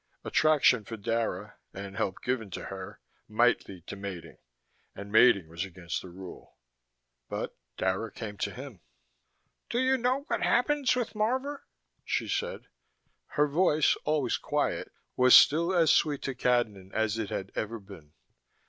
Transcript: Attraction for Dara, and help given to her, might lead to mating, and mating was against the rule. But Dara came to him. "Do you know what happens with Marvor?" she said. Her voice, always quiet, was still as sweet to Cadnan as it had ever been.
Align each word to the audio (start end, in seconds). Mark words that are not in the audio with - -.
Attraction 0.23 0.83
for 0.83 0.97
Dara, 0.97 1.59
and 1.75 1.95
help 1.95 2.23
given 2.23 2.49
to 2.49 2.63
her, 2.65 2.99
might 3.27 3.67
lead 3.69 3.85
to 3.85 3.95
mating, 3.95 4.39
and 4.95 5.11
mating 5.11 5.47
was 5.47 5.63
against 5.63 6.01
the 6.01 6.09
rule. 6.09 6.57
But 7.29 7.55
Dara 7.77 8.11
came 8.11 8.37
to 8.39 8.51
him. 8.51 8.81
"Do 9.69 9.77
you 9.77 9.99
know 9.99 10.21
what 10.23 10.41
happens 10.41 10.95
with 10.95 11.13
Marvor?" 11.13 11.67
she 12.03 12.27
said. 12.27 12.65
Her 13.37 13.47
voice, 13.47 13.95
always 13.97 14.37
quiet, 14.39 14.91
was 15.15 15.35
still 15.35 15.71
as 15.71 15.93
sweet 15.93 16.23
to 16.23 16.33
Cadnan 16.33 16.91
as 16.95 17.19
it 17.19 17.29
had 17.29 17.51
ever 17.53 17.77
been. 17.79 18.13